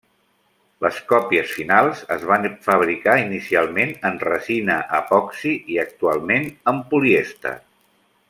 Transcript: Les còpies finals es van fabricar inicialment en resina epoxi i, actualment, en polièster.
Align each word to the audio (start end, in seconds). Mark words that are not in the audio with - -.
Les 0.85 0.99
còpies 1.09 1.51
finals 1.57 1.99
es 2.15 2.23
van 2.31 2.47
fabricar 2.69 3.15
inicialment 3.25 3.93
en 4.11 4.17
resina 4.25 4.79
epoxi 5.01 5.53
i, 5.75 5.79
actualment, 5.85 6.49
en 6.73 6.81
polièster. 6.95 7.55